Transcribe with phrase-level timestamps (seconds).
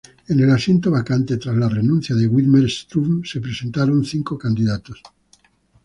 [0.29, 4.99] En el asiento vacante tras la renuncia de Widmer-Schlumpf se presentaron cinco candidatos.